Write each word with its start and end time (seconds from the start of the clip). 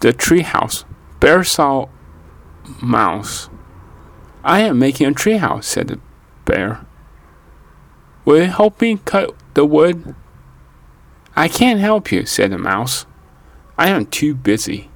The 0.00 0.12
treehouse. 0.12 0.84
Bear 1.20 1.42
saw 1.44 1.88
Mouse. 2.82 3.48
I 4.44 4.60
am 4.60 4.78
making 4.78 5.08
a 5.08 5.12
treehouse, 5.12 5.64
said 5.64 5.88
the 5.88 6.00
bear. 6.44 6.86
Will 8.24 8.42
you 8.42 8.50
help 8.50 8.80
me 8.80 8.98
cut 9.04 9.34
the 9.54 9.64
wood? 9.64 10.14
I 11.34 11.48
can't 11.48 11.80
help 11.80 12.12
you, 12.12 12.26
said 12.26 12.52
the 12.52 12.58
mouse. 12.58 13.06
I 13.76 13.88
am 13.88 14.06
too 14.06 14.34
busy. 14.34 14.90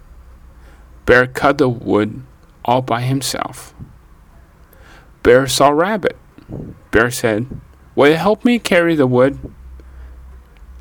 Bear 1.07 1.27
cut 1.27 1.59
the 1.59 1.69
wood 1.69 2.23
all 2.65 2.83
by 2.83 3.01
himself. 3.01 3.75
Bear 5.23 5.47
saw 5.47 5.71
Rabbit. 5.71 6.17
Bear 6.91 7.11
said, 7.11 7.47
Will 7.95 8.09
you 8.09 8.17
help 8.17 8.45
me 8.45 8.59
carry 8.59 8.95
the 8.95 9.07
wood? 9.07 9.39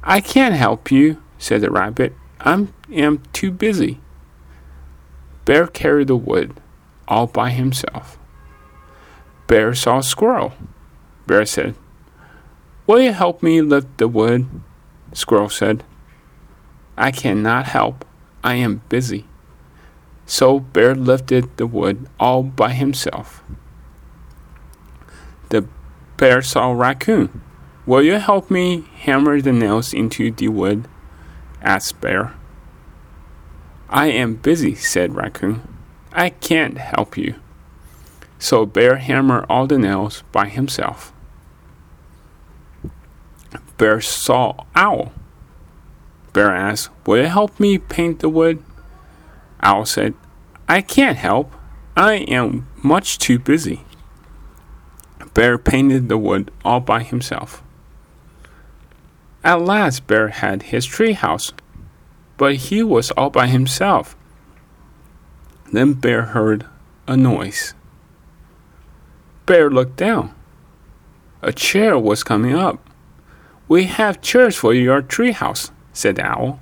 I 0.03 0.19
can't 0.19 0.55
help 0.55 0.91
you, 0.91 1.21
said 1.37 1.61
the 1.61 1.69
rabbit. 1.69 2.13
I 2.39 2.67
am 2.91 3.21
too 3.33 3.51
busy. 3.51 3.99
Bear 5.45 5.67
carried 5.67 6.07
the 6.07 6.15
wood 6.15 6.59
all 7.07 7.27
by 7.27 7.49
himself. 7.49 8.17
Bear 9.47 9.73
saw 9.73 9.99
a 9.99 10.03
squirrel. 10.03 10.53
Bear 11.27 11.45
said, 11.45 11.75
Will 12.87 13.01
you 13.01 13.11
help 13.11 13.43
me 13.43 13.61
lift 13.61 13.97
the 13.97 14.07
wood? 14.07 14.47
Squirrel 15.13 15.49
said, 15.49 15.83
I 16.97 17.11
cannot 17.11 17.65
help. 17.65 18.05
I 18.43 18.55
am 18.55 18.81
busy. 18.89 19.25
So 20.25 20.59
Bear 20.59 20.95
lifted 20.95 21.57
the 21.57 21.67
wood 21.67 22.07
all 22.19 22.43
by 22.43 22.71
himself. 22.71 23.43
The 25.49 25.67
bear 26.17 26.41
saw 26.41 26.71
a 26.71 26.75
raccoon. 26.75 27.41
Will 27.85 28.01
you 28.01 28.13
help 28.13 28.49
me 28.49 28.85
hammer 28.99 29.41
the 29.41 29.51
nails 29.51 29.93
into 29.93 30.31
the 30.31 30.47
wood? 30.47 30.87
asked 31.61 31.99
Bear. 31.99 32.33
I 33.91 34.07
am 34.07 34.35
busy, 34.35 34.73
said 34.73 35.15
Raccoon. 35.15 35.61
I 36.13 36.29
can't 36.29 36.77
help 36.77 37.17
you. 37.17 37.35
So 38.39 38.65
Bear 38.65 38.97
hammered 38.97 39.45
all 39.49 39.67
the 39.67 39.77
nails 39.77 40.23
by 40.31 40.47
himself. 40.47 41.11
Bear 43.77 43.99
saw 43.99 44.63
Owl. 44.75 45.11
Bear 46.33 46.55
asked, 46.55 46.89
Will 47.05 47.23
you 47.23 47.27
help 47.27 47.59
me 47.59 47.77
paint 47.77 48.19
the 48.19 48.29
wood? 48.29 48.63
Owl 49.61 49.85
said, 49.85 50.13
I 50.69 50.81
can't 50.81 51.17
help. 51.17 51.53
I 51.97 52.15
am 52.15 52.67
much 52.81 53.17
too 53.17 53.37
busy. 53.37 53.83
Bear 55.33 55.57
painted 55.57 56.07
the 56.07 56.17
wood 56.17 56.49
all 56.63 56.79
by 56.79 57.03
himself. 57.03 57.61
At 59.43 59.61
last, 59.61 60.07
Bear 60.07 60.29
had 60.29 60.63
his 60.63 60.85
tree 60.85 61.13
house, 61.13 61.51
but 62.41 62.55
he 62.55 62.81
was 62.81 63.11
all 63.11 63.29
by 63.29 63.45
himself. 63.45 64.15
Then 65.71 65.93
Bear 65.93 66.23
heard 66.33 66.65
a 67.05 67.15
noise. 67.15 67.75
Bear 69.45 69.69
looked 69.69 69.95
down. 69.95 70.33
A 71.43 71.53
chair 71.53 71.99
was 71.99 72.23
coming 72.23 72.55
up. 72.55 72.79
We 73.67 73.83
have 73.83 74.23
chairs 74.23 74.55
for 74.55 74.73
your 74.73 75.03
tree 75.03 75.33
house, 75.33 75.69
said 75.93 76.19
Owl. 76.19 76.59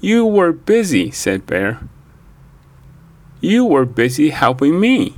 You 0.00 0.24
were 0.24 0.52
busy, 0.52 1.10
said 1.10 1.44
Bear. 1.44 1.80
You 3.40 3.64
were 3.64 3.84
busy 3.84 4.30
helping 4.30 4.78
me, 4.78 5.12